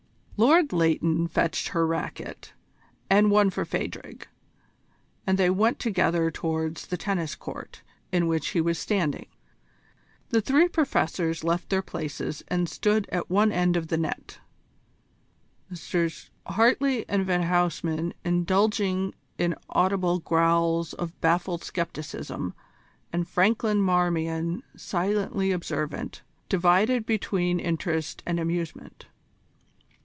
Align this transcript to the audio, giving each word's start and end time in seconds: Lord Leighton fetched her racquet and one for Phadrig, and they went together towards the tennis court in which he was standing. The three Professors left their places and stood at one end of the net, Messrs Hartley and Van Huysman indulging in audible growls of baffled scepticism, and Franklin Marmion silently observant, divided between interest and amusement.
Lord 0.37 0.73
Leighton 0.73 1.27
fetched 1.27 1.67
her 1.67 1.85
racquet 1.85 2.53
and 3.11 3.29
one 3.29 3.51
for 3.51 3.63
Phadrig, 3.63 4.27
and 5.27 5.37
they 5.37 5.51
went 5.51 5.77
together 5.77 6.31
towards 6.31 6.87
the 6.87 6.97
tennis 6.97 7.35
court 7.35 7.83
in 8.11 8.25
which 8.25 8.47
he 8.47 8.59
was 8.59 8.79
standing. 8.79 9.27
The 10.29 10.41
three 10.41 10.67
Professors 10.67 11.43
left 11.43 11.69
their 11.69 11.83
places 11.83 12.41
and 12.47 12.67
stood 12.67 13.07
at 13.11 13.29
one 13.29 13.51
end 13.51 13.77
of 13.77 13.89
the 13.89 13.99
net, 13.99 14.39
Messrs 15.69 16.31
Hartley 16.47 17.07
and 17.07 17.23
Van 17.23 17.43
Huysman 17.43 18.13
indulging 18.25 19.13
in 19.37 19.53
audible 19.69 20.21
growls 20.21 20.93
of 20.93 21.21
baffled 21.21 21.63
scepticism, 21.63 22.55
and 23.13 23.27
Franklin 23.27 23.79
Marmion 23.79 24.63
silently 24.75 25.51
observant, 25.51 26.23
divided 26.49 27.05
between 27.05 27.59
interest 27.59 28.23
and 28.25 28.39
amusement. 28.39 29.05